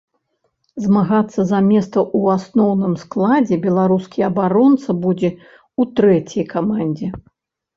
[0.83, 7.07] Змагацца за месца ў асноўным складзе беларускі абаронца будзе ў трэцяй камандзе.